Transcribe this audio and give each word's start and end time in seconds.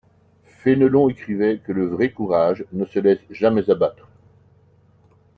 Fénelon 0.47 1.09
écrivait 1.09 1.59
que 1.63 1.71
le 1.71 1.85
vrai 1.85 2.11
courage 2.11 2.65
ne 2.71 2.85
se 2.85 2.97
laisse 2.97 3.21
jamais 3.29 3.69
abattre. 3.69 4.07